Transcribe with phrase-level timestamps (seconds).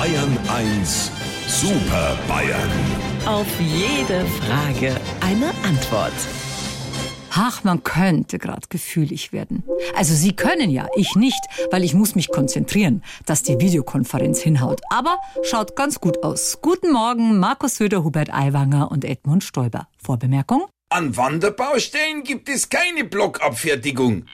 [0.00, 1.12] Bayern 1
[1.46, 2.70] Super Bayern.
[3.26, 6.14] Auf jede Frage eine Antwort.
[7.32, 9.62] Ach, man könnte gerade gefühlig werden.
[9.94, 14.80] Also Sie können ja, ich nicht, weil ich muss mich konzentrieren, dass die Videokonferenz hinhaut.
[14.88, 16.60] Aber schaut ganz gut aus.
[16.62, 19.86] Guten Morgen, Markus Söder, Hubert Aiwanger und Edmund Stoiber.
[20.02, 20.64] Vorbemerkung?
[20.88, 24.24] An Wanderbaustellen gibt es keine Blockabfertigung.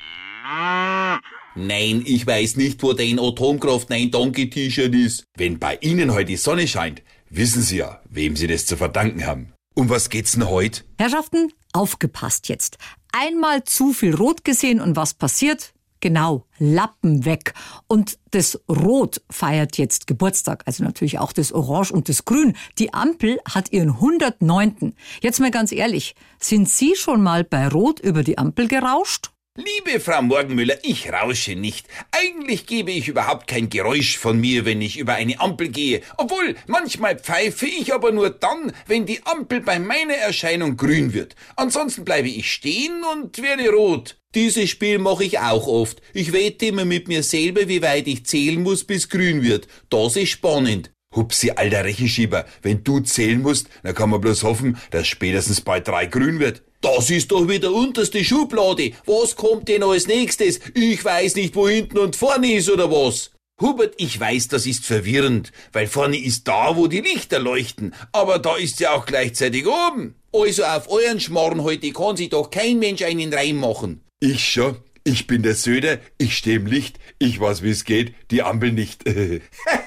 [1.58, 5.24] Nein, ich weiß nicht, wo dein Atomkraft Nein Danke T-Shirt ist.
[5.38, 9.24] Wenn bei Ihnen heute die Sonne scheint, wissen Sie ja, wem Sie das zu verdanken
[9.24, 9.54] haben.
[9.74, 10.82] Um was geht's denn heute?
[10.98, 12.76] Herrschaften, aufgepasst jetzt.
[13.10, 15.72] Einmal zu viel Rot gesehen und was passiert?
[16.00, 17.54] Genau, Lappen weg.
[17.86, 22.54] Und das Rot feiert jetzt Geburtstag, also natürlich auch das Orange und das Grün.
[22.78, 24.94] Die Ampel hat ihren 109.
[25.22, 29.30] Jetzt mal ganz ehrlich, sind Sie schon mal bei Rot über die Ampel gerauscht?
[29.58, 31.86] Liebe Frau Morgenmüller, ich rausche nicht.
[32.10, 36.02] Eigentlich gebe ich überhaupt kein Geräusch von mir, wenn ich über eine Ampel gehe.
[36.18, 41.36] Obwohl, manchmal pfeife ich aber nur dann, wenn die Ampel bei meiner Erscheinung grün wird.
[41.56, 44.18] Ansonsten bleibe ich stehen und werde rot.
[44.34, 46.02] Dieses Spiel mache ich auch oft.
[46.12, 49.68] Ich wette immer mit mir selber, wie weit ich zählen muss, bis grün wird.
[49.88, 50.90] Das ist spannend.
[51.16, 55.88] Hupsi, alter Rechenschieber, wenn du zählen musst, dann kann man bloß hoffen, dass spätestens bald
[55.88, 56.62] drei grün wird.
[56.82, 58.92] Das ist doch wieder unterste Schublade.
[59.06, 60.60] Was kommt denn als nächstes?
[60.74, 63.32] Ich weiß nicht, wo hinten und vorne ist oder was.
[63.60, 68.38] Hubert, ich weiß, das ist verwirrend, weil vorne ist da, wo die Lichter leuchten, aber
[68.38, 70.14] da ist sie auch gleichzeitig oben.
[70.30, 74.02] Also auf euren Schmarrn heute kann sich doch kein Mensch einen reinmachen.
[74.20, 74.76] Ich schon.
[75.04, 78.72] Ich bin der Söder, ich steh im Licht, ich weiß, wie es geht, die Ampel
[78.72, 79.04] nicht.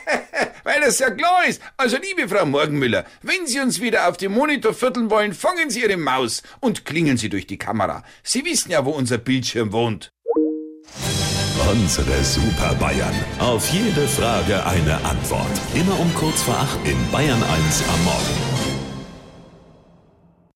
[0.90, 1.62] Das ja klar ist.
[1.78, 5.84] Also, liebe Frau Morgenmüller, wenn Sie uns wieder auf dem Monitor vierteln wollen, fangen Sie
[5.84, 8.04] Ihre Maus und klingeln Sie durch die Kamera.
[8.24, 10.12] Sie wissen ja, wo unser Bildschirm wohnt.
[11.72, 13.14] Unsere Super Bayern.
[13.38, 15.62] Auf jede Frage eine Antwort.
[15.76, 18.49] Immer um kurz vor acht in Bayern 1 am Morgen.